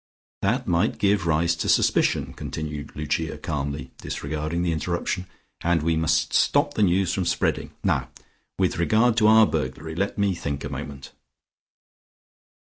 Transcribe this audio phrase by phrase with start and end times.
[0.41, 5.27] "That might give rise to suspicion," continued Lucia calmly, disregarding the interruption,
[5.63, 7.69] "and we must stop the news from spreading.
[7.83, 8.09] Now
[8.57, 9.93] with regard to our burglary...
[9.93, 11.11] let me think a moment."